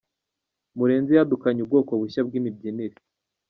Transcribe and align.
murenzi 0.77 1.11
yadukanye 1.17 1.59
ubwoko 1.61 1.91
bushya 2.01 2.21
bw’imibyinire 2.27 2.95